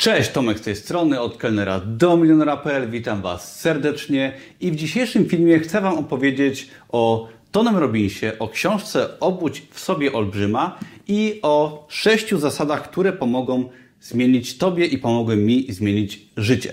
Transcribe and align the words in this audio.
Cześć, 0.00 0.30
Tomek 0.30 0.58
z 0.58 0.62
tej 0.62 0.76
strony, 0.76 1.20
od 1.20 1.36
kelnera 1.36 1.80
do 1.80 2.16
milionera.pl. 2.16 2.90
Witam 2.90 3.22
Was 3.22 3.60
serdecznie 3.60 4.32
i 4.60 4.72
w 4.72 4.76
dzisiejszym 4.76 5.26
filmie 5.26 5.58
chcę 5.58 5.80
Wam 5.80 5.98
opowiedzieć 5.98 6.68
o 6.88 7.28
Tonem 7.50 7.76
Robinsie, 7.76 8.32
o 8.38 8.48
książce 8.48 9.20
Obudź 9.20 9.62
w 9.70 9.80
sobie 9.80 10.12
olbrzyma 10.12 10.78
i 11.08 11.38
o 11.42 11.86
sześciu 11.88 12.38
zasadach, 12.38 12.90
które 12.90 13.12
pomogą 13.12 13.68
zmienić 14.00 14.58
Tobie 14.58 14.86
i 14.86 14.98
pomogły 14.98 15.36
mi 15.36 15.66
zmienić 15.72 16.26
życie. 16.36 16.72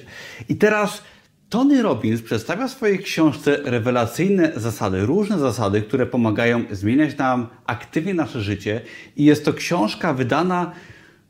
I 0.50 0.56
teraz 0.56 1.04
Tony 1.50 1.82
Robbins 1.82 2.22
przedstawia 2.22 2.68
w 2.68 2.72
swojej 2.72 3.00
książce 3.00 3.60
rewelacyjne 3.64 4.52
zasady, 4.56 5.06
różne 5.06 5.40
zasady, 5.40 5.82
które 5.82 6.06
pomagają 6.06 6.64
zmieniać 6.72 7.18
nam 7.18 7.48
aktywnie 7.66 8.14
nasze 8.14 8.42
życie 8.42 8.82
i 9.16 9.26
jest 9.26 9.46
to 9.46 9.54
książka 9.54 10.14
wydana 10.14 10.72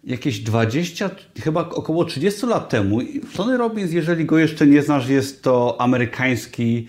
jakieś 0.08 0.39
20, 0.39 1.10
chyba 1.40 1.70
około 1.70 2.05
30 2.05 2.46
lat 2.46 2.70
temu. 2.70 3.00
Tony 3.36 3.58
Robbins, 3.58 3.91
jeżeli 3.91 4.26
go 4.26 4.38
jeszcze 4.38 4.68
nie 4.68 4.81
znasz, 4.81 5.09
jest 5.09 5.44
to 5.44 5.81
amerykański, 5.81 6.88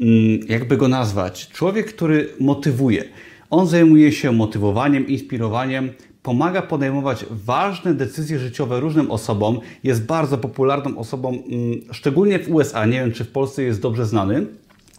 mm, 0.00 0.40
jakby 0.48 0.76
go 0.76 0.88
nazwać, 0.88 1.48
człowiek, 1.48 1.94
który 1.94 2.28
motywuje. 2.40 3.04
On 3.50 3.66
zajmuje 3.66 4.12
się 4.12 4.32
motywowaniem, 4.32 5.06
inspirowaniem, 5.06 5.90
pomaga 6.22 6.62
podejmować 6.62 7.24
ważne 7.30 7.94
decyzje 7.94 8.38
życiowe 8.38 8.80
różnym 8.80 9.10
osobom. 9.10 9.60
Jest 9.84 10.06
bardzo 10.06 10.38
popularną 10.38 10.98
osobą, 10.98 11.28
mm, 11.28 11.80
szczególnie 11.92 12.38
w 12.38 12.50
USA. 12.50 12.86
Nie 12.86 13.00
wiem, 13.00 13.12
czy 13.12 13.24
w 13.24 13.30
Polsce 13.30 13.62
jest 13.62 13.80
dobrze 13.80 14.06
znany, 14.06 14.46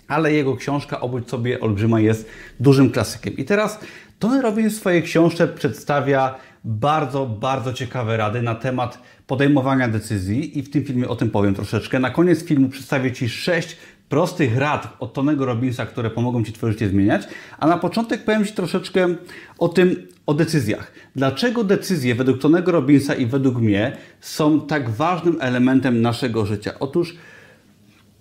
ale 0.08 0.34
jego 0.34 0.56
książka 0.56 1.00
Obudź 1.00 1.30
sobie 1.30 1.60
olbrzyma 1.60 2.00
jest 2.00 2.28
dużym 2.60 2.90
klasykiem. 2.90 3.38
I 3.38 3.46
teraz 3.46 3.80
Tony 4.20 4.42
Robbins 4.42 4.74
w 4.74 4.78
swojej 4.78 5.04
książce 5.04 5.48
przedstawia 5.48 6.36
bardzo, 6.66 7.26
bardzo 7.26 7.74
ciekawe 7.74 8.18
rady 8.18 8.42
na 8.42 8.56
temat 8.56 9.00
podejmowania 9.28 9.88
decyzji 9.88 10.60
i 10.60 10.62
w 10.62 10.70
tym 10.70 10.84
filmie 10.84 11.08
o 11.08 11.16
tym 11.16 11.30
powiem 11.30 11.56
troszeczkę. 11.56 12.00
Na 12.00 12.10
koniec 12.10 12.44
filmu 12.44 12.70
przedstawię 12.70 13.12
Ci 13.12 13.30
sześć 13.30 13.78
prostych 14.10 14.58
rad 14.58 14.96
od 15.00 15.14
Tonego 15.14 15.46
Robinsa, 15.46 15.86
które 15.86 16.10
pomogą 16.10 16.44
Ci 16.44 16.54
Twoje 16.54 16.74
życie 16.74 16.90
zmieniać, 16.90 17.22
a 17.60 17.68
na 17.68 17.78
początek 17.78 18.24
powiem 18.24 18.46
Ci 18.46 18.54
troszeczkę 18.54 19.16
o 19.58 19.70
tym, 19.70 20.08
o 20.26 20.34
decyzjach. 20.34 20.92
Dlaczego 21.16 21.64
decyzje 21.64 22.16
według 22.16 22.40
Tonego 22.40 22.72
Robinsa 22.72 23.16
i 23.16 23.26
według 23.26 23.58
mnie 23.58 23.98
są 24.22 24.62
tak 24.62 24.90
ważnym 24.90 25.38
elementem 25.40 26.02
naszego 26.02 26.46
życia? 26.46 26.72
Otóż 26.80 27.16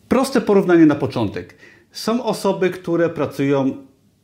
proste 0.08 0.41
porównanie 0.41 0.86
na 0.86 0.94
początek. 0.94 1.54
Są 1.92 2.24
osoby, 2.24 2.70
które 2.70 3.08
pracują 3.08 3.76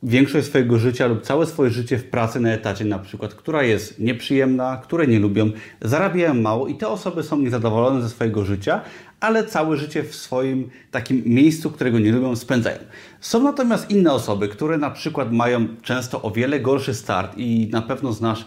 większość 0.03 0.47
swojego 0.47 0.79
życia 0.79 1.07
lub 1.07 1.21
całe 1.21 1.45
swoje 1.45 1.69
życie 1.69 1.97
w 1.97 2.09
pracy 2.09 2.39
na 2.39 2.49
etacie 2.49 2.85
na 2.85 2.99
przykład, 2.99 3.33
która 3.33 3.63
jest 3.63 3.99
nieprzyjemna, 3.99 4.81
które 4.83 5.07
nie 5.07 5.19
lubią, 5.19 5.51
zarabiają 5.81 6.33
mało 6.33 6.67
i 6.67 6.75
te 6.75 6.87
osoby 6.87 7.23
są 7.23 7.39
niezadowolone 7.39 8.01
ze 8.01 8.09
swojego 8.09 8.45
życia, 8.45 8.81
ale 9.19 9.43
całe 9.43 9.77
życie 9.77 10.03
w 10.03 10.15
swoim 10.15 10.69
takim 10.91 11.23
miejscu, 11.25 11.71
którego 11.71 11.99
nie 11.99 12.11
lubią, 12.11 12.35
spędzają. 12.35 12.77
Są 13.19 13.43
natomiast 13.43 13.89
inne 13.89 14.13
osoby, 14.13 14.47
które 14.47 14.77
na 14.77 14.91
przykład 14.91 15.31
mają 15.31 15.67
często 15.81 16.21
o 16.21 16.31
wiele 16.31 16.59
gorszy 16.59 16.93
start 16.93 17.37
i 17.37 17.69
na 17.71 17.81
pewno 17.81 18.13
znasz 18.13 18.45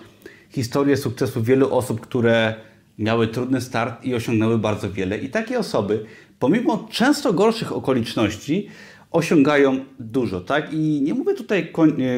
historię 0.51 0.97
sukcesu 0.97 1.43
wielu 1.43 1.75
osób, 1.75 2.01
które 2.01 2.55
miały 2.99 3.29
trudny 3.29 3.61
start 3.61 4.05
i 4.05 4.15
osiągnęły 4.15 4.59
bardzo 4.59 4.91
wiele. 4.91 5.19
I 5.19 5.29
takie 5.29 5.59
osoby, 5.59 6.05
pomimo 6.39 6.89
często 6.91 7.33
gorszych 7.33 7.73
okoliczności, 7.73 8.69
osiągają 9.15 9.85
dużo, 9.99 10.41
tak? 10.41 10.73
I 10.73 11.03
nie 11.03 11.15
mówię 11.15 11.35
tutaj 11.35 11.73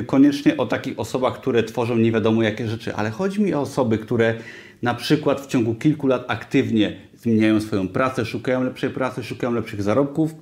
koniecznie 0.06 0.56
o 0.56 0.66
takich 0.66 0.98
osobach, 0.98 1.40
które 1.40 1.62
tworzą 1.62 1.96
nie 1.96 2.12
wiadomo 2.12 2.42
jakie 2.42 2.68
rzeczy, 2.68 2.94
ale 2.94 3.10
chodzi 3.10 3.40
mi 3.40 3.54
o 3.54 3.60
osoby, 3.60 3.98
które 3.98 4.34
na 4.82 4.94
przykład 4.94 5.40
w 5.40 5.46
ciągu 5.46 5.74
kilku 5.74 6.06
lat 6.06 6.24
aktywnie 6.28 6.96
zmieniają 7.16 7.60
swoją 7.60 7.88
pracę, 7.88 8.24
szukają 8.24 8.64
lepszej 8.64 8.90
pracy, 8.90 9.24
szukają 9.24 9.52
lepszych 9.52 9.82
zarobków, 9.82 10.34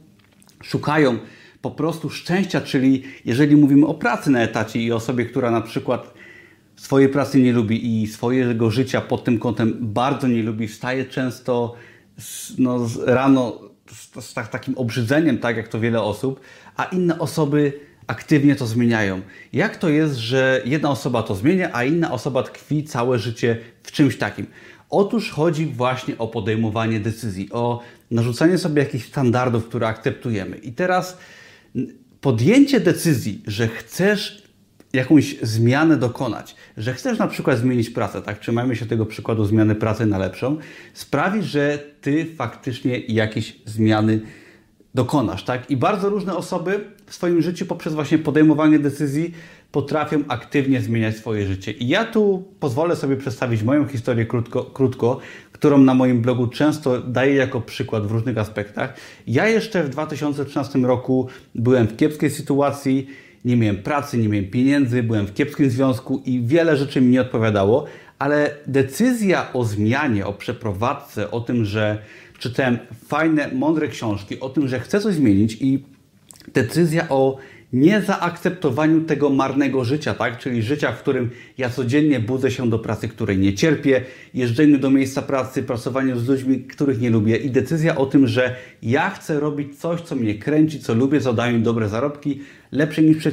szukają 0.62 1.18
po 1.62 1.70
prostu 1.70 2.10
szczęścia, 2.10 2.60
czyli 2.60 3.02
jeżeli 3.24 3.56
mówimy 3.56 3.86
o 3.86 3.94
pracy 3.94 4.30
na 4.30 4.42
etacie 4.42 4.80
i 4.80 4.92
osobie, 4.92 5.24
która 5.24 5.50
na 5.50 5.60
przykład 5.60 6.14
swojej 6.76 7.08
pracy 7.08 7.40
nie 7.40 7.52
lubi 7.52 8.02
i 8.02 8.06
swojego 8.06 8.70
życia 8.70 9.00
pod 9.00 9.24
tym 9.24 9.38
kątem 9.38 9.76
bardzo 9.80 10.28
nie 10.28 10.42
lubi, 10.42 10.68
wstaje 10.68 11.04
często 11.04 11.74
no, 12.58 12.88
rano 13.06 13.73
z, 13.90 14.24
z 14.24 14.34
tak, 14.34 14.48
takim 14.48 14.78
obrzydzeniem, 14.78 15.38
tak 15.38 15.56
jak 15.56 15.68
to 15.68 15.80
wiele 15.80 16.02
osób, 16.02 16.40
a 16.76 16.84
inne 16.84 17.18
osoby 17.18 17.80
aktywnie 18.06 18.56
to 18.56 18.66
zmieniają. 18.66 19.22
Jak 19.52 19.76
to 19.76 19.88
jest, 19.88 20.16
że 20.16 20.62
jedna 20.64 20.90
osoba 20.90 21.22
to 21.22 21.34
zmienia, 21.34 21.70
a 21.72 21.84
inna 21.84 22.12
osoba 22.12 22.42
tkwi 22.42 22.84
całe 22.84 23.18
życie 23.18 23.58
w 23.82 23.92
czymś 23.92 24.18
takim? 24.18 24.46
Otóż 24.90 25.30
chodzi 25.30 25.66
właśnie 25.66 26.18
o 26.18 26.28
podejmowanie 26.28 27.00
decyzji, 27.00 27.48
o 27.52 27.80
narzucanie 28.10 28.58
sobie 28.58 28.82
jakichś 28.82 29.06
standardów, 29.06 29.68
które 29.68 29.86
akceptujemy. 29.86 30.56
I 30.56 30.72
teraz 30.72 31.18
podjęcie 32.20 32.80
decyzji, 32.80 33.42
że 33.46 33.68
chcesz 33.68 34.43
jakąś 34.94 35.36
zmianę 35.42 35.96
dokonać, 35.96 36.56
że 36.76 36.94
chcesz 36.94 37.18
na 37.18 37.26
przykład 37.26 37.58
zmienić 37.58 37.90
pracę, 37.90 38.22
tak? 38.22 38.38
Trzymajmy 38.38 38.76
się 38.76 38.86
tego 38.86 39.06
przykładu 39.06 39.44
zmiany 39.44 39.74
pracy 39.74 40.06
na 40.06 40.18
lepszą, 40.18 40.56
sprawi, 40.94 41.42
że 41.42 41.78
ty 42.00 42.26
faktycznie 42.36 42.98
jakieś 42.98 43.56
zmiany 43.64 44.20
dokonasz, 44.94 45.44
tak? 45.44 45.70
I 45.70 45.76
bardzo 45.76 46.08
różne 46.08 46.36
osoby 46.36 46.80
w 47.06 47.14
swoim 47.14 47.42
życiu 47.42 47.66
poprzez 47.66 47.94
właśnie 47.94 48.18
podejmowanie 48.18 48.78
decyzji 48.78 49.34
potrafią 49.72 50.18
aktywnie 50.28 50.80
zmieniać 50.80 51.16
swoje 51.16 51.46
życie. 51.46 51.72
I 51.72 51.88
ja 51.88 52.04
tu 52.04 52.44
pozwolę 52.60 52.96
sobie 52.96 53.16
przedstawić 53.16 53.62
moją 53.62 53.88
historię 53.88 54.26
krótko, 54.26 54.64
krótko, 54.64 55.18
którą 55.52 55.78
na 55.78 55.94
moim 55.94 56.22
blogu 56.22 56.46
często 56.46 57.00
daję 57.00 57.34
jako 57.34 57.60
przykład 57.60 58.06
w 58.06 58.10
różnych 58.10 58.38
aspektach. 58.38 58.94
Ja 59.26 59.48
jeszcze 59.48 59.84
w 59.84 59.88
2013 59.88 60.78
roku 60.78 61.28
byłem 61.54 61.86
w 61.86 61.96
kiepskiej 61.96 62.30
sytuacji, 62.30 63.06
nie 63.44 63.56
miałem 63.56 63.82
pracy, 63.82 64.18
nie 64.18 64.28
miałem 64.28 64.50
pieniędzy, 64.50 65.02
byłem 65.02 65.26
w 65.26 65.34
kiepskim 65.34 65.70
związku 65.70 66.22
i 66.26 66.40
wiele 66.40 66.76
rzeczy 66.76 67.00
mi 67.00 67.10
nie 67.10 67.20
odpowiadało, 67.20 67.86
ale 68.18 68.56
decyzja 68.66 69.52
o 69.52 69.64
zmianie, 69.64 70.26
o 70.26 70.32
przeprowadzce, 70.32 71.30
o 71.30 71.40
tym, 71.40 71.64
że 71.64 71.98
czytałem 72.38 72.78
fajne, 73.08 73.50
mądre 73.54 73.88
książki, 73.88 74.40
o 74.40 74.48
tym, 74.48 74.68
że 74.68 74.80
chcę 74.80 75.00
coś 75.00 75.14
zmienić 75.14 75.56
i 75.60 75.84
decyzja 76.54 77.08
o 77.08 77.38
niezaakceptowaniu 77.74 79.00
tego 79.00 79.30
marnego 79.30 79.84
życia, 79.84 80.14
tak? 80.14 80.38
Czyli 80.38 80.62
życia, 80.62 80.92
w 80.92 80.98
którym 80.98 81.30
ja 81.58 81.70
codziennie 81.70 82.20
budzę 82.20 82.50
się 82.50 82.70
do 82.70 82.78
pracy, 82.78 83.08
której 83.08 83.38
nie 83.38 83.54
cierpię, 83.54 84.02
jeżdżeniu 84.34 84.78
do 84.78 84.90
miejsca 84.90 85.22
pracy, 85.22 85.62
pracowaniu 85.62 86.18
z 86.18 86.28
ludźmi, 86.28 86.60
których 86.60 87.00
nie 87.00 87.10
lubię 87.10 87.36
i 87.36 87.50
decyzja 87.50 87.96
o 87.96 88.06
tym, 88.06 88.26
że 88.26 88.56
ja 88.82 89.10
chcę 89.10 89.40
robić 89.40 89.78
coś, 89.78 90.00
co 90.00 90.16
mnie 90.16 90.34
kręci, 90.34 90.80
co 90.80 90.94
lubię, 90.94 91.20
co 91.20 91.32
daje 91.32 91.52
mi 91.52 91.62
dobre 91.62 91.88
zarobki, 91.88 92.40
lepsze 92.74 93.02
niż 93.02 93.28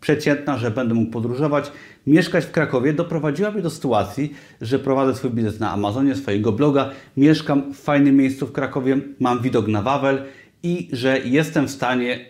przeciętna, 0.00 0.58
że 0.58 0.70
będę 0.70 0.94
mógł 0.94 1.10
podróżować, 1.10 1.72
mieszkać 2.06 2.44
w 2.44 2.50
Krakowie, 2.50 2.92
doprowadziła 2.92 3.50
mnie 3.50 3.62
do 3.62 3.70
sytuacji, 3.70 4.34
że 4.60 4.78
prowadzę 4.78 5.14
swój 5.14 5.30
biznes 5.30 5.60
na 5.60 5.70
Amazonie, 5.70 6.14
swojego 6.14 6.52
bloga, 6.52 6.90
mieszkam 7.16 7.72
w 7.72 7.76
fajnym 7.76 8.16
miejscu 8.16 8.46
w 8.46 8.52
Krakowie, 8.52 8.96
mam 9.20 9.42
widok 9.42 9.68
na 9.68 9.82
Wawel 9.82 10.24
i 10.62 10.88
że 10.92 11.18
jestem 11.18 11.68
w 11.68 11.70
stanie 11.70 12.26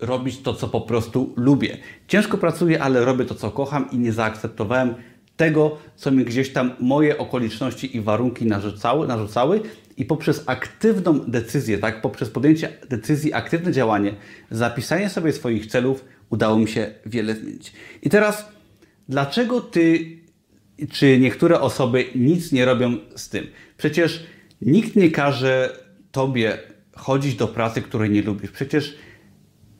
robić 0.00 0.38
to, 0.38 0.54
co 0.54 0.68
po 0.68 0.80
prostu 0.80 1.32
lubię. 1.36 1.76
Ciężko 2.08 2.38
pracuję, 2.38 2.82
ale 2.82 3.04
robię 3.04 3.24
to, 3.24 3.34
co 3.34 3.50
kocham 3.50 3.90
i 3.92 3.98
nie 3.98 4.12
zaakceptowałem 4.12 4.94
tego, 5.38 5.78
co 5.96 6.10
mi 6.10 6.24
gdzieś 6.24 6.52
tam 6.52 6.70
moje 6.80 7.18
okoliczności 7.18 7.96
i 7.96 8.00
warunki 8.00 8.46
narzucały, 8.46 9.06
narzucały 9.06 9.60
i 9.96 10.04
poprzez 10.04 10.42
aktywną 10.46 11.18
decyzję, 11.18 11.78
tak, 11.78 12.02
poprzez 12.02 12.30
podjęcie 12.30 12.68
decyzji, 12.88 13.32
aktywne 13.32 13.72
działanie, 13.72 14.14
zapisanie 14.50 15.10
sobie 15.10 15.32
swoich 15.32 15.66
celów, 15.66 16.04
udało 16.30 16.58
mi 16.58 16.68
się 16.68 16.90
wiele 17.06 17.34
zmienić. 17.34 17.72
I 18.02 18.10
teraz, 18.10 18.48
dlaczego 19.08 19.60
ty 19.60 20.18
czy 20.92 21.18
niektóre 21.18 21.60
osoby 21.60 22.04
nic 22.14 22.52
nie 22.52 22.64
robią 22.64 22.96
z 23.16 23.28
tym? 23.28 23.46
Przecież 23.76 24.24
nikt 24.62 24.96
nie 24.96 25.10
każe 25.10 25.76
tobie 26.12 26.58
chodzić 26.96 27.34
do 27.34 27.48
pracy, 27.48 27.82
której 27.82 28.10
nie 28.10 28.22
lubisz. 28.22 28.50
Przecież 28.50 28.96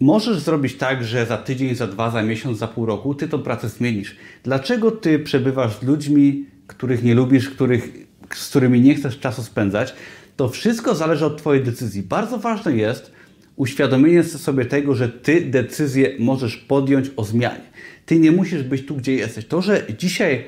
Możesz 0.01 0.39
zrobić 0.39 0.75
tak, 0.75 1.05
że 1.05 1.27
za 1.27 1.37
tydzień, 1.37 1.75
za 1.75 1.87
dwa, 1.87 2.11
za 2.11 2.23
miesiąc, 2.23 2.59
za 2.59 2.69
pół 2.69 2.87
roku 2.87 3.15
ty 3.15 3.29
tą 3.29 3.43
pracę 3.43 3.69
zmienisz. 3.69 4.17
Dlaczego 4.43 4.91
ty 4.91 5.19
przebywasz 5.19 5.79
z 5.79 5.83
ludźmi, 5.83 6.47
których 6.67 7.03
nie 7.03 7.15
lubisz, 7.15 7.51
których, 7.51 8.07
z 8.35 8.49
którymi 8.49 8.81
nie 8.81 8.95
chcesz 8.95 9.19
czasu 9.19 9.43
spędzać? 9.43 9.95
To 10.37 10.49
wszystko 10.49 10.95
zależy 10.95 11.27
od 11.27 11.39
Twojej 11.39 11.65
decyzji. 11.65 12.03
Bardzo 12.03 12.39
ważne 12.39 12.77
jest 12.77 13.13
uświadomienie 13.57 14.25
sobie 14.25 14.65
tego, 14.65 14.95
że 14.95 15.09
Ty 15.09 15.41
decyzję 15.41 16.13
możesz 16.19 16.57
podjąć 16.57 17.11
o 17.17 17.25
zmianie. 17.25 17.71
Ty 18.07 18.19
nie 18.19 18.33
musisz 18.33 18.63
być 18.63 18.87
tu, 18.87 18.97
gdzie 18.97 19.15
jesteś. 19.15 19.47
To, 19.47 19.63
że 19.63 19.87
dzisiaj 19.99 20.45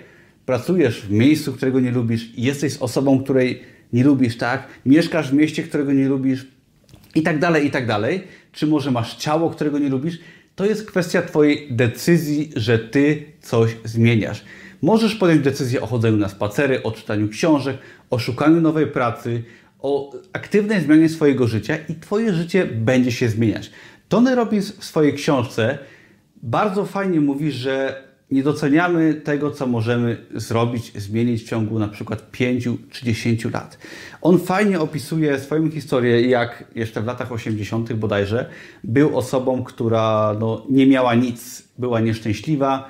pracujesz 0.46 1.00
w 1.00 1.11
miejscu, 1.11 1.53
którego 1.53 1.81
nie 1.81 1.91
lubisz, 1.91 2.29
jesteś 2.37 2.73
z 2.73 2.82
osobą, 2.82 3.25
której 3.25 3.62
nie 3.93 4.05
lubisz, 4.05 4.37
tak? 4.37 4.69
Mieszkasz 4.87 5.31
w 5.31 5.35
mieście, 5.35 5.62
którego 5.62 5.93
nie 5.93 6.08
lubisz 6.08 6.46
i 7.14 7.23
tak 7.23 7.38
dalej, 7.38 7.67
i 7.67 7.70
tak 7.70 7.87
dalej 7.87 8.23
czy 8.52 8.67
może 8.67 8.91
masz 8.91 9.17
ciało, 9.17 9.50
którego 9.50 9.79
nie 9.79 9.88
lubisz, 9.88 10.19
to 10.56 10.64
jest 10.64 10.87
kwestia 10.87 11.23
Twojej 11.23 11.69
decyzji, 11.70 12.50
że 12.56 12.79
Ty 12.79 13.25
coś 13.41 13.76
zmieniasz. 13.85 14.44
Możesz 14.82 15.14
podjąć 15.14 15.43
decyzję 15.43 15.81
o 15.81 15.87
chodzeniu 15.87 16.17
na 16.17 16.29
spacery, 16.29 16.82
o 16.82 16.93
czytaniu 16.93 17.29
książek, 17.29 17.79
o 18.11 18.19
szukaniu 18.19 18.61
nowej 18.61 18.87
pracy, 18.87 19.43
o 19.79 20.12
aktywnej 20.32 20.81
zmianie 20.81 21.08
swojego 21.08 21.47
życia 21.47 21.76
i 21.88 21.94
Twoje 21.94 22.35
życie 22.35 22.67
będzie 22.67 23.12
się 23.12 23.29
zmieniać. 23.29 23.70
Tony 24.08 24.35
Robbins 24.35 24.73
w 24.73 24.85
swojej 24.85 25.14
książce 25.14 25.79
bardzo 26.43 26.85
fajnie 26.85 27.20
mówi, 27.20 27.53
że 27.53 28.03
nie 28.31 28.43
doceniamy 28.43 29.15
tego, 29.15 29.50
co 29.50 29.67
możemy 29.67 30.27
zrobić, 30.35 30.93
zmienić 30.93 31.43
w 31.43 31.49
ciągu 31.49 31.79
na 31.79 31.88
przykład 31.88 32.31
5 32.31 32.69
czy 32.91 33.05
10 33.05 33.44
lat. 33.44 33.79
On 34.23 34.38
fajnie 34.38 34.81
opisuje 34.81 35.38
swoją 35.38 35.71
historię, 35.71 36.21
jak 36.29 36.65
jeszcze 36.75 37.03
w 37.03 37.06
latach 37.06 37.32
80. 37.32 37.93
bodajże 37.93 38.50
był 38.85 39.19
osobą, 39.19 39.65
która 39.65 40.37
no, 40.41 40.67
nie 40.71 40.87
miała 40.87 41.15
nic, 41.15 41.62
była 41.79 42.00
nieszczęśliwa 42.00 42.88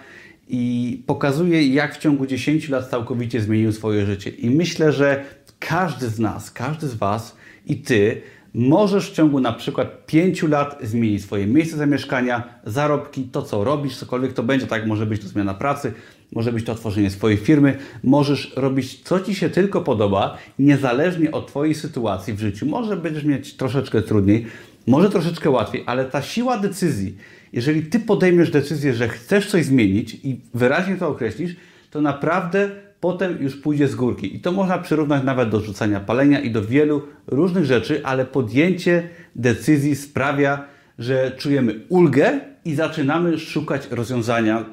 i 0.48 1.02
pokazuje, 1.06 1.68
jak 1.68 1.94
w 1.94 1.98
ciągu 1.98 2.26
10 2.26 2.68
lat 2.68 2.90
całkowicie 2.90 3.40
zmienił 3.40 3.72
swoje 3.72 4.06
życie. 4.06 4.30
I 4.30 4.50
myślę, 4.50 4.92
że 4.92 5.24
każdy 5.58 6.08
z 6.08 6.18
nas, 6.18 6.50
każdy 6.50 6.88
z 6.88 6.94
Was 6.94 7.36
i 7.66 7.76
Ty 7.76 8.22
możesz 8.54 9.10
w 9.10 9.14
ciągu 9.14 9.40
na 9.40 9.52
przykład 9.52 10.06
5 10.06 10.42
lat 10.42 10.78
zmienić 10.82 11.22
swoje 11.22 11.46
miejsce 11.46 11.76
zamieszkania, 11.76 12.42
zarobki, 12.64 13.22
to 13.22 13.42
co 13.42 13.64
robisz, 13.64 13.96
cokolwiek 13.96 14.32
to 14.32 14.42
będzie, 14.42 14.66
tak 14.66 14.86
może 14.86 15.06
być 15.06 15.22
to 15.22 15.28
zmiana 15.28 15.54
pracy, 15.54 15.92
może 16.32 16.52
być 16.52 16.64
to 16.64 16.72
otworzenie 16.72 17.10
swojej 17.10 17.38
firmy, 17.38 17.76
możesz 18.04 18.52
robić 18.56 19.00
co 19.02 19.20
Ci 19.20 19.34
się 19.34 19.50
tylko 19.50 19.80
podoba, 19.80 20.38
niezależnie 20.58 21.32
od 21.32 21.46
Twojej 21.46 21.74
sytuacji 21.74 22.34
w 22.34 22.40
życiu. 22.40 22.66
Może 22.66 22.96
będziesz 22.96 23.24
mieć 23.24 23.54
troszeczkę 23.54 24.02
trudniej, 24.02 24.46
może 24.86 25.10
troszeczkę 25.10 25.50
łatwiej, 25.50 25.84
ale 25.86 26.04
ta 26.04 26.22
siła 26.22 26.58
decyzji, 26.58 27.16
jeżeli 27.52 27.82
Ty 27.82 28.00
podejmiesz 28.00 28.50
decyzję, 28.50 28.94
że 28.94 29.08
chcesz 29.08 29.50
coś 29.50 29.64
zmienić 29.64 30.14
i 30.14 30.40
wyraźnie 30.54 30.96
to 30.96 31.08
określisz, 31.08 31.56
to 31.90 32.00
naprawdę 32.00 32.70
potem 33.00 33.42
już 33.42 33.56
pójdzie 33.56 33.88
z 33.88 33.94
górki. 33.94 34.36
I 34.36 34.40
to 34.40 34.52
można 34.52 34.78
przyrównać 34.78 35.24
nawet 35.24 35.48
do 35.48 35.60
rzucania 35.60 36.00
palenia 36.00 36.40
i 36.40 36.50
do 36.50 36.64
wielu 36.64 37.02
różnych 37.26 37.64
rzeczy, 37.64 38.00
ale 38.04 38.24
podjęcie 38.24 39.08
decyzji 39.36 39.96
sprawia, 39.96 40.64
że 40.98 41.32
czujemy 41.36 41.80
ulgę 41.88 42.40
i 42.64 42.74
zaczynamy 42.74 43.38
szukać 43.38 43.88
rozwiązania 43.90 44.64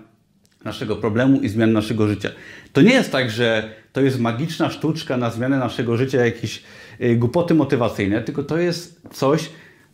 naszego 0.63 0.95
problemu 0.95 1.41
i 1.41 1.49
zmian 1.49 1.71
naszego 1.73 2.07
życia. 2.07 2.29
To 2.73 2.81
nie 2.81 2.93
jest 2.93 3.11
tak, 3.11 3.31
że 3.31 3.69
to 3.93 4.01
jest 4.01 4.19
magiczna 4.19 4.69
sztuczka 4.69 5.17
na 5.17 5.29
zmianę 5.29 5.59
naszego 5.59 5.97
życia, 5.97 6.25
jakieś 6.25 6.63
y, 7.01 7.15
głupoty 7.15 7.53
motywacyjne, 7.53 8.21
tylko 8.21 8.43
to 8.43 8.57
jest 8.57 9.01
coś, 9.11 9.49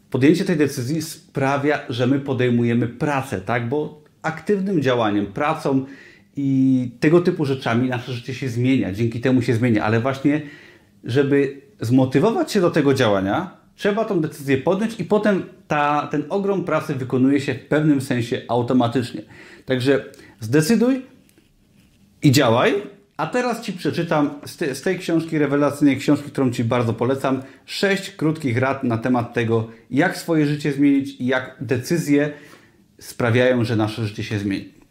podjęcie 0.09 0.45
tej 0.45 0.57
decyzji 0.57 1.01
sprawia, 1.01 1.79
że 1.89 2.07
my 2.07 2.19
podejmujemy 2.19 2.87
pracę, 2.87 3.41
tak? 3.41 3.69
Bo 3.69 4.01
aktywnym 4.21 4.81
działaniem, 4.81 5.25
pracą 5.25 5.85
i 6.35 6.91
tego 6.99 7.21
typu 7.21 7.45
rzeczami 7.45 7.89
nasze 7.89 8.13
życie 8.13 8.33
się 8.33 8.49
zmienia, 8.49 8.93
dzięki 8.93 9.21
temu 9.21 9.41
się 9.41 9.53
zmienia, 9.53 9.83
ale 9.83 9.99
właśnie, 9.99 10.41
żeby 11.03 11.61
zmotywować 11.81 12.51
się 12.51 12.61
do 12.61 12.71
tego 12.71 12.93
działania, 12.93 13.57
trzeba 13.75 14.05
tą 14.05 14.21
decyzję 14.21 14.57
podjąć 14.57 14.99
i 14.99 15.03
potem 15.03 15.43
ta, 15.67 16.07
ten 16.11 16.23
ogrom 16.29 16.63
pracy 16.63 16.95
wykonuje 16.95 17.41
się 17.41 17.53
w 17.53 17.65
pewnym 17.65 18.01
sensie 18.01 18.41
automatycznie. 18.47 19.21
Także 19.65 20.05
zdecyduj 20.39 21.01
i 22.23 22.31
działaj. 22.31 22.73
A 23.17 23.27
teraz 23.27 23.61
Ci 23.61 23.73
przeczytam 23.73 24.29
z, 24.45 24.57
te, 24.57 24.75
z 24.75 24.81
tej 24.81 24.99
książki, 24.99 25.37
rewelacyjnej 25.37 25.97
książki, 25.97 26.31
którą 26.31 26.51
Ci 26.51 26.63
bardzo 26.63 26.93
polecam, 26.93 27.41
sześć 27.65 28.09
krótkich 28.09 28.57
rad 28.57 28.83
na 28.83 28.97
temat 28.97 29.33
tego, 29.33 29.67
jak 29.91 30.17
swoje 30.17 30.45
życie 30.45 30.71
zmienić 30.71 31.21
i 31.21 31.25
jak 31.25 31.57
decyzje 31.61 32.33
sprawiają, 32.99 33.63
że 33.63 33.75
nasze 33.75 34.07
życie 34.07 34.23
się 34.23 34.39
zmieni. 34.39 34.82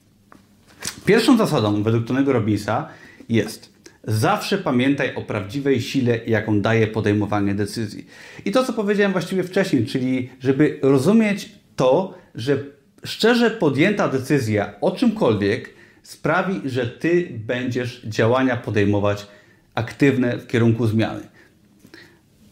Pierwszą 1.05 1.39
zasadą 1.39 1.83
według 1.83 2.07
Tonego 2.07 2.33
Robinsa 2.33 2.89
jest 3.29 3.73
zawsze 4.05 4.59
pamiętaj 4.59 5.15
o 5.15 5.23
prawdziwej 5.23 5.81
sile, 5.81 6.21
jaką 6.27 6.61
daje 6.61 6.87
podejmowanie 6.87 7.55
decyzji. 7.55 8.07
I 8.45 8.51
to, 8.51 8.65
co 8.65 8.73
powiedziałem 8.73 9.13
właściwie 9.13 9.43
wcześniej, 9.43 9.87
czyli 9.87 10.31
żeby 10.41 10.79
rozumieć 10.83 11.53
to, 11.77 12.15
że 12.35 12.59
szczerze 13.05 13.51
podjęta 13.51 14.09
decyzja 14.09 14.73
o 14.81 14.91
czymkolwiek 14.91 15.75
sprawi, 16.03 16.61
że 16.65 16.87
Ty 16.87 17.29
będziesz 17.47 18.03
działania 18.05 18.57
podejmować 18.57 19.27
aktywne 19.75 20.39
w 20.39 20.47
kierunku 20.47 20.87
zmiany. 20.87 21.21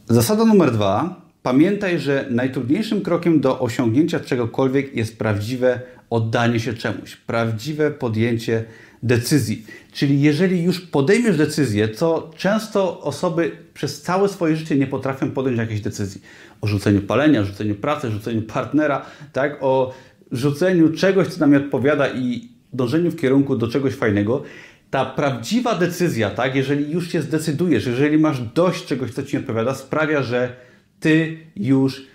Zasada 0.09 0.45
numer 0.45 0.73
dwa. 0.73 1.21
Pamiętaj, 1.43 1.99
że 1.99 2.27
najtrudniejszym 2.31 3.03
krokiem 3.03 3.41
do 3.41 3.61
osiągnięcia 3.61 4.21
czegokolwiek 4.21 4.97
jest 4.97 5.19
prawdziwe 5.19 5.81
oddanie 6.11 6.61
się 6.61 6.75
czemuś, 6.75 7.17
prawdziwe 7.17 7.91
podjęcie 7.91 8.65
decyzji. 9.03 9.67
Czyli 9.93 10.21
jeżeli 10.21 10.63
już 10.63 10.81
podejmiesz 10.81 11.37
decyzję, 11.37 11.89
to 11.89 12.31
często 12.37 13.01
osoby 13.01 13.51
przez 13.75 14.03
całe 14.03 14.29
swoje 14.29 14.57
życie 14.57 14.77
nie 14.77 14.87
potrafią 14.87 15.31
podjąć 15.31 15.59
jakiejś 15.59 15.81
decyzji 15.81 16.23
o 16.61 16.67
rzuceniu 16.67 17.03
palenia, 17.03 17.45
rzuceniu 17.45 17.75
pracy, 17.75 18.11
rzuceniu 18.11 18.43
partnera, 18.43 19.07
tak, 19.33 19.59
o 19.61 19.95
rzuceniu 20.33 20.93
czegoś, 20.93 21.29
co 21.29 21.41
nam 21.41 21.51
nie 21.51 21.57
odpowiada 21.57 22.09
i 22.09 22.49
dążeniu 22.73 23.11
w 23.11 23.17
kierunku 23.17 23.57
do 23.57 23.69
czegoś 23.69 23.95
fajnego. 23.95 24.43
Ta 24.91 25.05
prawdziwa 25.05 25.75
decyzja, 25.75 26.31
tak, 26.31 26.55
jeżeli 26.55 26.93
już 26.93 27.13
się 27.13 27.23
zdecydujesz, 27.23 27.87
jeżeli 27.87 28.19
masz 28.19 28.41
dość 28.41 28.85
czegoś, 28.85 29.11
co 29.11 29.23
ci 29.23 29.37
nie 29.37 29.41
odpowiada, 29.41 29.75
sprawia, 29.75 30.23
że 30.23 30.57
ty 31.01 31.39
już 31.57 32.07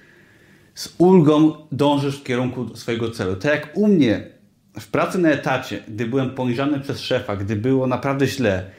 z 0.75 0.95
ulgą 0.97 1.53
dążysz 1.71 2.19
w 2.19 2.23
kierunku 2.23 2.75
swojego 2.75 3.11
celu. 3.11 3.35
Tak 3.35 3.51
jak 3.51 3.77
u 3.77 3.87
mnie 3.87 4.27
w 4.79 4.87
pracy 4.87 5.17
na 5.17 5.29
etacie, 5.29 5.83
gdy 5.87 6.05
byłem 6.05 6.29
poniżany 6.29 6.79
przez 6.79 6.99
szefa, 6.99 7.35
gdy 7.35 7.55
było 7.55 7.87
naprawdę 7.87 8.27
źle 8.27 8.69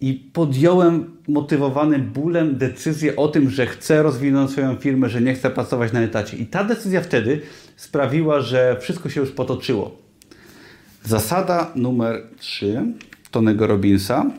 i 0.00 0.14
podjąłem 0.14 1.16
motywowany 1.28 1.98
bólem 1.98 2.56
decyzję 2.58 3.16
o 3.16 3.28
tym, 3.28 3.50
że 3.50 3.66
chcę 3.66 4.02
rozwinąć 4.02 4.50
swoją 4.50 4.76
firmę, 4.76 5.08
że 5.08 5.20
nie 5.20 5.34
chcę 5.34 5.50
pracować 5.50 5.92
na 5.92 6.00
etacie. 6.00 6.36
I 6.36 6.46
ta 6.46 6.64
decyzja 6.64 7.00
wtedy 7.00 7.40
sprawiła, 7.76 8.40
że 8.40 8.76
wszystko 8.80 9.08
się 9.08 9.20
już 9.20 9.30
potoczyło. 9.30 9.98
Zasada 11.04 11.72
numer 11.76 12.22
3 12.38 12.82
Tonego 13.30 13.66
Robinsa. 13.66 14.30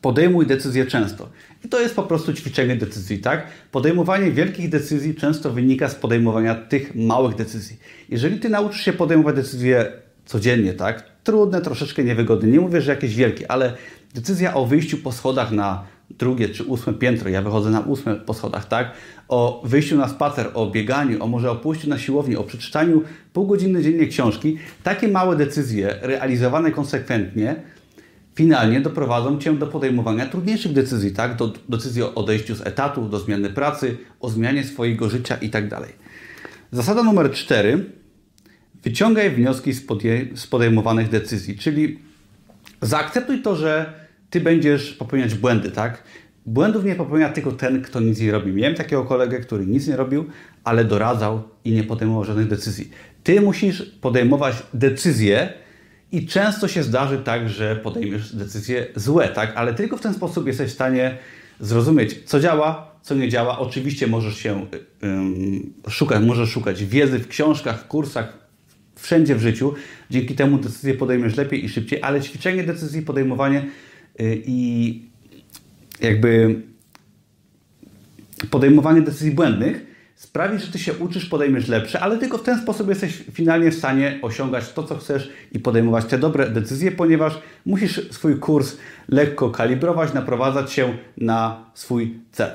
Podejmuj 0.00 0.46
decyzje 0.46 0.86
często. 0.86 1.28
To 1.70 1.80
jest 1.80 1.96
po 1.96 2.02
prostu 2.02 2.32
ćwiczenie 2.32 2.76
decyzji, 2.76 3.18
tak? 3.18 3.46
Podejmowanie 3.70 4.30
wielkich 4.30 4.68
decyzji 4.68 5.14
często 5.14 5.50
wynika 5.50 5.88
z 5.88 5.94
podejmowania 5.94 6.54
tych 6.54 6.94
małych 6.94 7.34
decyzji. 7.36 7.78
Jeżeli 8.08 8.40
ty 8.40 8.48
nauczysz 8.48 8.80
się 8.80 8.92
podejmować 8.92 9.36
decyzje 9.36 9.92
codziennie, 10.24 10.72
tak? 10.72 11.04
Trudne, 11.24 11.60
troszeczkę 11.60 12.04
niewygodne. 12.04 12.48
Nie 12.48 12.60
mówię, 12.60 12.80
że 12.80 12.90
jakieś 12.90 13.14
wielkie, 13.14 13.50
ale 13.50 13.72
decyzja 14.14 14.54
o 14.54 14.66
wyjściu 14.66 14.98
po 14.98 15.12
schodach 15.12 15.52
na 15.52 15.84
drugie 16.10 16.48
czy 16.48 16.64
ósme 16.64 16.94
piętro, 16.94 17.30
ja 17.30 17.42
wychodzę 17.42 17.70
na 17.70 17.80
ósme 17.80 18.16
po 18.16 18.34
schodach, 18.34 18.68
tak? 18.68 18.92
O 19.28 19.62
wyjściu 19.64 19.96
na 19.96 20.08
spacer, 20.08 20.50
o 20.54 20.70
bieganiu, 20.70 21.24
o 21.24 21.26
może 21.26 21.50
o 21.50 21.56
pójściu 21.56 21.88
na 21.88 21.98
siłownię, 21.98 22.38
o 22.38 22.44
przeczytaniu 22.44 23.02
pół 23.32 23.46
godziny 23.46 23.82
dziennie 23.82 24.06
książki. 24.06 24.58
Takie 24.82 25.08
małe 25.08 25.36
decyzje 25.36 25.98
realizowane 26.02 26.70
konsekwentnie 26.70 27.56
finalnie 28.34 28.80
doprowadzą 28.80 29.38
Cię 29.38 29.54
do 29.54 29.66
podejmowania 29.66 30.26
trudniejszych 30.26 30.72
decyzji, 30.72 31.12
tak? 31.12 31.36
Do 31.36 31.52
decyzji 31.68 32.02
o 32.02 32.14
odejściu 32.14 32.54
z 32.54 32.66
etatu, 32.66 33.08
do 33.08 33.18
zmiany 33.18 33.50
pracy, 33.50 33.96
o 34.20 34.30
zmianie 34.30 34.64
swojego 34.64 35.10
życia 35.10 35.36
itd. 35.36 35.68
Tak 35.68 35.92
Zasada 36.72 37.02
numer 37.02 37.32
cztery. 37.32 37.84
Wyciągaj 38.82 39.30
wnioski 39.30 39.72
z, 40.34 40.46
podejmowanych 40.46 41.08
decyzji, 41.08 41.58
czyli 41.58 41.98
zaakceptuj 42.82 43.42
to, 43.42 43.56
że 43.56 44.04
Ty 44.30 44.40
będziesz 44.40 44.92
popełniać 44.92 45.34
błędy, 45.34 45.70
tak? 45.70 46.02
Błędów 46.46 46.84
nie 46.84 46.94
popełnia 46.94 47.28
tylko 47.28 47.52
ten, 47.52 47.82
kto 47.82 48.00
nic 48.00 48.20
nie 48.20 48.32
robi. 48.32 48.52
Miałem 48.52 48.74
takiego 48.74 49.04
kolegę, 49.04 49.40
który 49.40 49.66
nic 49.66 49.88
nie 49.88 49.96
robił, 49.96 50.24
ale 50.64 50.84
doradzał 50.84 51.42
i 51.64 51.72
nie 51.72 51.84
podejmował 51.84 52.24
żadnych 52.24 52.48
decyzji. 52.48 52.90
Ty 53.22 53.40
musisz 53.40 53.82
podejmować 53.82 54.62
decyzje, 54.74 55.52
i 56.14 56.26
często 56.26 56.68
się 56.68 56.82
zdarzy 56.82 57.18
tak, 57.18 57.48
że 57.48 57.76
podejmiesz 57.76 58.36
decyzje 58.36 58.86
złe, 58.96 59.28
tak? 59.28 59.52
Ale 59.56 59.74
tylko 59.74 59.96
w 59.96 60.00
ten 60.00 60.14
sposób 60.14 60.46
jesteś 60.46 60.70
w 60.70 60.74
stanie 60.74 61.18
zrozumieć, 61.60 62.18
co 62.24 62.40
działa, 62.40 62.94
co 63.02 63.14
nie 63.14 63.28
działa. 63.28 63.58
Oczywiście 63.58 64.06
możesz 64.06 64.36
się 64.36 64.66
szukać, 65.88 66.24
możesz 66.24 66.50
szukać 66.50 66.84
wiedzy 66.84 67.18
w 67.18 67.28
książkach, 67.28 67.80
w 67.80 67.86
kursach, 67.86 68.38
wszędzie 68.96 69.34
w 69.34 69.40
życiu. 69.40 69.74
Dzięki 70.10 70.34
temu 70.34 70.58
decyzje 70.58 70.94
podejmiesz 70.94 71.36
lepiej 71.36 71.64
i 71.64 71.68
szybciej, 71.68 72.02
ale 72.02 72.20
ćwiczenie 72.20 72.64
decyzji, 72.64 73.02
podejmowanie 73.02 73.66
yy, 74.18 74.42
i 74.46 75.02
jakby 76.00 76.62
podejmowanie 78.50 79.02
decyzji 79.02 79.30
błędnych 79.30 79.93
sprawi, 80.24 80.58
że 80.58 80.66
ty 80.72 80.78
się 80.78 80.94
uczysz, 80.94 81.26
podejmiesz 81.26 81.68
lepsze, 81.68 82.00
ale 82.00 82.18
tylko 82.18 82.38
w 82.38 82.42
ten 82.42 82.62
sposób 82.62 82.88
jesteś 82.88 83.22
finalnie 83.32 83.70
w 83.70 83.74
stanie 83.74 84.18
osiągać 84.22 84.72
to, 84.72 84.82
co 84.82 84.96
chcesz 84.96 85.30
i 85.52 85.58
podejmować 85.58 86.04
te 86.04 86.18
dobre 86.18 86.50
decyzje, 86.50 86.92
ponieważ 86.92 87.38
musisz 87.66 88.10
swój 88.10 88.38
kurs 88.38 88.76
lekko 89.08 89.50
kalibrować, 89.50 90.14
naprowadzać 90.14 90.72
się 90.72 90.96
na 91.16 91.64
swój 91.74 92.18
cel. 92.32 92.50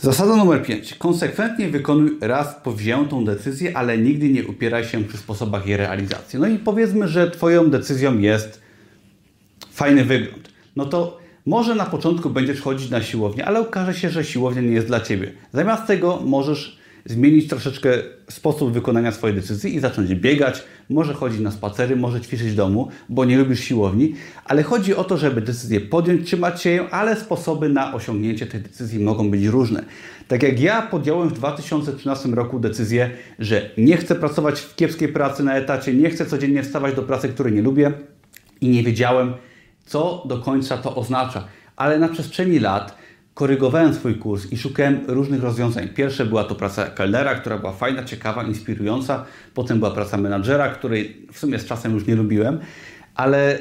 Zasada 0.00 0.36
numer 0.36 0.62
5. 0.62 0.94
Konsekwentnie 0.94 1.68
wykonuj 1.68 2.18
raz 2.20 2.54
powziętą 2.62 3.24
decyzję, 3.24 3.76
ale 3.76 3.98
nigdy 3.98 4.28
nie 4.28 4.46
upieraj 4.46 4.84
się 4.84 5.04
przy 5.04 5.16
sposobach 5.16 5.66
jej 5.66 5.76
realizacji. 5.76 6.38
No 6.38 6.46
i 6.46 6.58
powiedzmy, 6.58 7.08
że 7.08 7.30
Twoją 7.30 7.70
decyzją 7.70 8.18
jest 8.18 8.60
fajny 9.72 10.04
wygląd. 10.04 10.48
No 10.76 10.86
to 10.86 11.23
może 11.46 11.74
na 11.74 11.86
początku 11.86 12.30
będziesz 12.30 12.60
chodzić 12.60 12.90
na 12.90 13.02
siłownię, 13.02 13.44
ale 13.44 13.60
okaże 13.60 13.94
się, 13.94 14.10
że 14.10 14.24
siłownia 14.24 14.62
nie 14.62 14.72
jest 14.72 14.86
dla 14.86 15.00
Ciebie. 15.00 15.32
Zamiast 15.52 15.86
tego 15.86 16.20
możesz 16.24 16.78
zmienić 17.06 17.48
troszeczkę 17.48 17.90
sposób 18.30 18.72
wykonania 18.72 19.12
swojej 19.12 19.36
decyzji 19.36 19.74
i 19.74 19.80
zacząć 19.80 20.14
biegać, 20.14 20.62
może 20.90 21.14
chodzić 21.14 21.40
na 21.40 21.50
spacery, 21.50 21.96
może 21.96 22.20
ćwiczyć 22.20 22.48
w 22.48 22.54
domu, 22.54 22.88
bo 23.08 23.24
nie 23.24 23.38
lubisz 23.38 23.60
siłowni, 23.60 24.14
ale 24.44 24.62
chodzi 24.62 24.94
o 24.94 25.04
to, 25.04 25.16
żeby 25.16 25.40
decyzję 25.40 25.80
podjąć, 25.80 26.26
trzymać 26.26 26.62
się 26.62 26.70
ją, 26.70 26.90
ale 26.90 27.16
sposoby 27.16 27.68
na 27.68 27.94
osiągnięcie 27.94 28.46
tej 28.46 28.60
decyzji 28.60 29.00
mogą 29.00 29.30
być 29.30 29.44
różne. 29.44 29.84
Tak 30.28 30.42
jak 30.42 30.60
ja 30.60 30.82
podjąłem 30.82 31.28
w 31.28 31.32
2013 31.32 32.28
roku 32.28 32.60
decyzję, 32.60 33.10
że 33.38 33.70
nie 33.78 33.96
chcę 33.96 34.14
pracować 34.14 34.60
w 34.60 34.74
kiepskiej 34.74 35.08
pracy 35.08 35.44
na 35.44 35.56
etacie, 35.56 35.94
nie 35.94 36.10
chcę 36.10 36.26
codziennie 36.26 36.62
wstawać 36.62 36.94
do 36.94 37.02
pracy, 37.02 37.28
której 37.28 37.52
nie 37.52 37.62
lubię 37.62 37.92
i 38.60 38.68
nie 38.68 38.82
wiedziałem, 38.82 39.34
co 39.86 40.22
do 40.26 40.38
końca 40.38 40.78
to 40.78 40.94
oznacza. 40.94 41.44
Ale 41.76 41.98
na 41.98 42.08
przestrzeni 42.08 42.58
lat 42.58 42.96
korygowałem 43.34 43.94
swój 43.94 44.14
kurs 44.14 44.52
i 44.52 44.58
szukałem 44.58 45.00
różnych 45.08 45.42
rozwiązań. 45.42 45.88
Pierwsze 45.88 46.26
była 46.26 46.44
to 46.44 46.54
praca 46.54 46.86
kelnera, 46.86 47.34
która 47.34 47.58
była 47.58 47.72
fajna, 47.72 48.04
ciekawa, 48.04 48.42
inspirująca. 48.42 49.24
Potem 49.54 49.78
była 49.78 49.90
praca 49.90 50.16
menadżera, 50.16 50.68
której 50.68 51.26
w 51.32 51.38
sumie 51.38 51.58
z 51.58 51.66
czasem 51.66 51.94
już 51.94 52.06
nie 52.06 52.16
lubiłem, 52.16 52.60
ale 53.14 53.58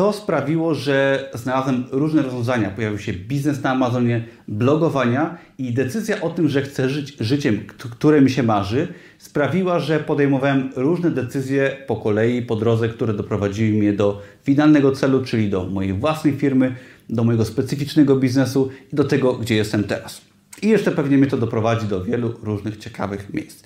to 0.00 0.12
sprawiło, 0.12 0.74
że 0.74 1.28
znalazłem 1.34 1.84
różne 1.90 2.22
rozwiązania. 2.22 2.70
Pojawił 2.70 2.98
się 2.98 3.12
biznes 3.12 3.62
na 3.62 3.70
Amazonie, 3.70 4.24
blogowania 4.48 5.38
i 5.58 5.72
decyzja 5.72 6.20
o 6.20 6.30
tym, 6.30 6.48
że 6.48 6.62
chcę 6.62 6.88
żyć 6.88 7.16
życiem, 7.20 7.60
które 7.90 8.20
mi 8.20 8.30
się 8.30 8.42
marzy, 8.42 8.88
sprawiła, 9.18 9.78
że 9.78 10.00
podejmowałem 10.00 10.70
różne 10.76 11.10
decyzje 11.10 11.76
po 11.86 11.96
kolei, 11.96 12.42
po 12.42 12.56
drodze, 12.56 12.88
które 12.88 13.14
doprowadziły 13.14 13.78
mnie 13.78 13.92
do 13.92 14.22
finalnego 14.44 14.92
celu, 14.92 15.24
czyli 15.24 15.50
do 15.50 15.66
mojej 15.66 15.92
własnej 15.92 16.34
firmy, 16.34 16.74
do 17.10 17.24
mojego 17.24 17.44
specyficznego 17.44 18.16
biznesu 18.16 18.70
i 18.92 18.96
do 18.96 19.04
tego, 19.04 19.34
gdzie 19.34 19.56
jestem 19.56 19.84
teraz. 19.84 20.20
I 20.62 20.68
jeszcze 20.68 20.90
pewnie 20.90 21.18
mnie 21.18 21.26
to 21.26 21.36
doprowadzi 21.36 21.86
do 21.86 22.04
wielu 22.04 22.34
różnych 22.42 22.76
ciekawych 22.76 23.34
miejsc. 23.34 23.64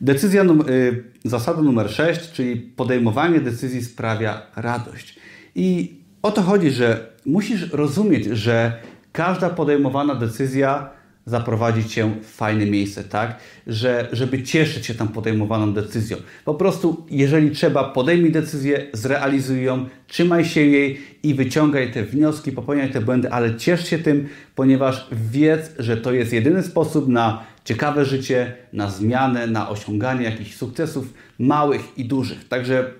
Decyzja, 0.00 0.42
y, 0.44 1.04
zasada 1.24 1.62
numer 1.62 1.90
6, 1.90 2.32
czyli 2.32 2.56
podejmowanie 2.56 3.40
decyzji 3.40 3.84
sprawia 3.84 4.42
radość. 4.56 5.18
I 5.54 5.98
o 6.22 6.30
to 6.30 6.42
chodzi, 6.42 6.70
że 6.70 7.12
musisz 7.26 7.72
rozumieć, 7.72 8.24
że 8.24 8.72
każda 9.12 9.50
podejmowana 9.50 10.14
decyzja 10.14 10.90
zaprowadzi 11.28 11.84
cię 11.88 12.10
w 12.22 12.26
fajne 12.26 12.66
miejsce, 12.66 13.04
tak? 13.04 13.38
Że, 13.66 14.08
żeby 14.12 14.42
cieszyć 14.42 14.86
się 14.86 14.94
tam 14.94 15.08
podejmowaną 15.08 15.72
decyzją. 15.72 16.16
Po 16.44 16.54
prostu, 16.54 17.06
jeżeli 17.10 17.50
trzeba, 17.50 17.84
podejmij 17.84 18.32
decyzję, 18.32 18.86
zrealizuj 18.92 19.62
ją, 19.62 19.88
trzymaj 20.06 20.44
się 20.44 20.60
jej 20.60 21.00
i 21.22 21.34
wyciągaj 21.34 21.92
te 21.92 22.02
wnioski, 22.04 22.52
popełniaj 22.52 22.90
te 22.90 23.00
błędy, 23.00 23.30
ale 23.30 23.56
ciesz 23.56 23.88
się 23.88 23.98
tym, 23.98 24.28
ponieważ 24.54 25.08
wiedz, 25.12 25.72
że 25.78 25.96
to 25.96 26.12
jest 26.12 26.32
jedyny 26.32 26.62
sposób 26.62 27.08
na 27.08 27.42
ciekawe 27.64 28.04
życie, 28.04 28.52
na 28.72 28.90
zmianę, 28.90 29.46
na 29.46 29.68
osiąganie 29.68 30.24
jakichś 30.24 30.54
sukcesów 30.54 31.14
małych 31.38 31.98
i 31.98 32.04
dużych. 32.04 32.48
Także 32.48 32.90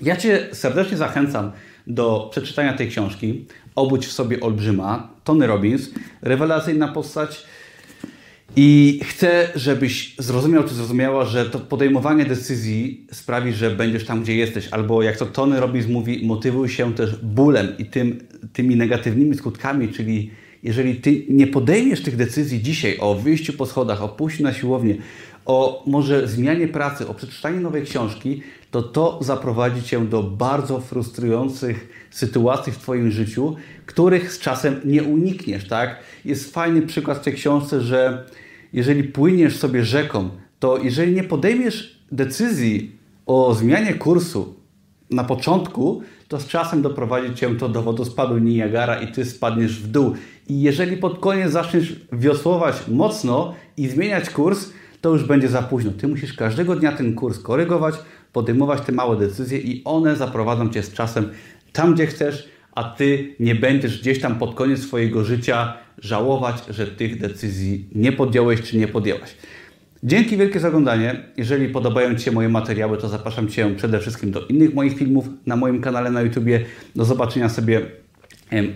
ja 0.00 0.16
Cię 0.16 0.48
serdecznie 0.52 0.96
zachęcam 0.96 1.52
do 1.86 2.28
przeczytania 2.30 2.72
tej 2.72 2.88
książki. 2.88 3.44
Obudź 3.74 4.06
w 4.06 4.12
sobie 4.12 4.40
olbrzyma, 4.40 5.10
Tony 5.24 5.46
Robbins, 5.46 5.90
rewelacyjna 6.22 6.88
postać. 6.88 7.46
I 8.56 9.00
chcę, 9.04 9.48
żebyś 9.54 10.14
zrozumiał 10.18 10.64
czy 10.64 10.74
zrozumiała, 10.74 11.24
że 11.24 11.50
to 11.50 11.58
podejmowanie 11.60 12.24
decyzji 12.24 13.06
sprawi, 13.12 13.52
że 13.52 13.70
będziesz 13.70 14.04
tam, 14.04 14.22
gdzie 14.22 14.36
jesteś. 14.36 14.68
Albo 14.68 15.02
jak 15.02 15.16
to 15.16 15.26
Tony 15.26 15.60
Robbins 15.60 15.86
mówi, 15.86 16.26
motywuj 16.26 16.68
się 16.68 16.94
też 16.94 17.16
bólem 17.22 17.68
i 17.78 17.84
tym, 17.84 18.18
tymi 18.52 18.76
negatywnymi 18.76 19.34
skutkami, 19.34 19.88
czyli 19.88 20.30
jeżeli 20.62 20.96
ty 20.96 21.24
nie 21.28 21.46
podejmiesz 21.46 22.02
tych 22.02 22.16
decyzji 22.16 22.62
dzisiaj 22.62 22.98
o 23.00 23.14
wyjściu 23.14 23.52
po 23.52 23.66
schodach, 23.66 24.02
o 24.02 24.08
pójściu 24.08 24.42
na 24.42 24.52
siłownię, 24.52 24.96
o 25.46 25.82
może 25.86 26.28
zmianie 26.28 26.68
pracy, 26.68 27.08
o 27.08 27.14
przeczytaniu 27.14 27.60
nowej 27.60 27.84
książki, 27.84 28.42
to 28.70 28.82
to 28.82 29.18
zaprowadzi 29.22 29.82
cię 29.82 30.06
do 30.06 30.22
bardzo 30.22 30.80
frustrujących 30.80 32.06
sytuacji 32.10 32.72
w 32.72 32.78
twoim 32.78 33.10
życiu, 33.10 33.56
których 33.86 34.32
z 34.32 34.38
czasem 34.38 34.80
nie 34.84 35.02
unikniesz, 35.02 35.68
tak? 35.68 35.98
Jest 36.24 36.54
fajny 36.54 36.82
przykład 36.82 37.18
w 37.18 37.24
tej 37.24 37.34
książce, 37.34 37.80
że 37.80 38.26
jeżeli 38.72 39.04
płyniesz 39.04 39.56
sobie 39.56 39.84
rzeką, 39.84 40.30
to 40.58 40.78
jeżeli 40.78 41.12
nie 41.12 41.24
podejmiesz 41.24 41.98
decyzji 42.12 42.98
o 43.26 43.54
zmianie 43.54 43.94
kursu 43.94 44.54
na 45.10 45.24
początku, 45.24 46.02
to 46.28 46.40
z 46.40 46.46
czasem 46.46 46.82
doprowadzi 46.82 47.34
cię 47.34 47.54
to 47.54 47.68
do 47.68 47.82
wodospadu 47.82 48.38
Niagara 48.38 49.00
i 49.00 49.12
ty 49.12 49.24
spadniesz 49.24 49.82
w 49.82 49.86
dół. 49.86 50.14
I 50.48 50.60
jeżeli 50.60 50.96
pod 50.96 51.18
koniec 51.18 51.52
zaczniesz 51.52 51.96
wiosłować 52.12 52.76
mocno 52.88 53.54
i 53.76 53.88
zmieniać 53.88 54.30
kurs, 54.30 54.70
to 55.04 55.10
już 55.10 55.24
będzie 55.24 55.48
za 55.48 55.62
późno. 55.62 55.92
Ty 55.98 56.08
musisz 56.08 56.32
każdego 56.32 56.76
dnia 56.76 56.92
ten 56.92 57.14
kurs 57.14 57.38
korygować, 57.38 57.94
podejmować 58.32 58.80
te 58.80 58.92
małe 58.92 59.16
decyzje 59.16 59.58
i 59.58 59.82
one 59.84 60.16
zaprowadzą 60.16 60.68
cię 60.68 60.82
z 60.82 60.92
czasem 60.92 61.30
tam, 61.72 61.94
gdzie 61.94 62.06
chcesz, 62.06 62.48
a 62.72 62.84
ty 62.84 63.34
nie 63.40 63.54
będziesz 63.54 64.00
gdzieś 64.00 64.20
tam 64.20 64.38
pod 64.38 64.54
koniec 64.54 64.80
swojego 64.80 65.24
życia 65.24 65.74
żałować, 65.98 66.56
że 66.68 66.86
tych 66.86 67.20
decyzji 67.20 67.88
nie 67.94 68.12
podjąłeś 68.12 68.62
czy 68.62 68.76
nie 68.76 68.88
podjęłaś. 68.88 69.34
Dzięki 70.02 70.36
wielkie 70.36 70.60
za 70.60 70.68
oglądanie. 70.68 71.24
Jeżeli 71.36 71.68
podobają 71.68 72.14
Ci 72.14 72.24
się 72.24 72.32
moje 72.32 72.48
materiały, 72.48 72.98
to 72.98 73.08
zapraszam 73.08 73.48
Cię 73.48 73.74
przede 73.76 74.00
wszystkim 74.00 74.30
do 74.30 74.46
innych 74.46 74.74
moich 74.74 74.98
filmów 74.98 75.28
na 75.46 75.56
moim 75.56 75.80
kanale 75.80 76.10
na 76.10 76.22
YouTubie. 76.22 76.64
Do 76.96 77.04
zobaczenia 77.04 77.48
sobie 77.48 77.80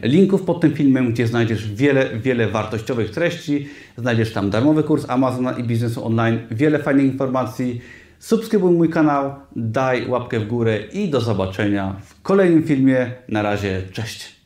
linków 0.02 0.42
pod 0.42 0.60
tym 0.60 0.74
filmem, 0.74 1.12
gdzie 1.12 1.26
znajdziesz 1.26 1.72
wiele, 1.72 2.18
wiele 2.18 2.48
wartościowych 2.48 3.10
treści. 3.10 3.68
Znajdziesz 3.96 4.32
tam 4.32 4.50
darmowy 4.50 4.82
kurs 4.82 5.04
Amazona 5.08 5.52
i 5.52 5.64
biznesu 5.64 6.06
online, 6.06 6.38
wiele 6.50 6.78
fajnych 6.78 7.06
informacji. 7.06 7.80
Subskrybuj 8.18 8.72
mój 8.72 8.90
kanał, 8.90 9.34
daj 9.56 10.08
łapkę 10.08 10.40
w 10.40 10.46
górę 10.46 10.78
i 10.92 11.08
do 11.08 11.20
zobaczenia 11.20 11.96
w 12.04 12.22
kolejnym 12.22 12.62
filmie. 12.62 13.12
Na 13.28 13.42
razie, 13.42 13.82
cześć! 13.92 14.37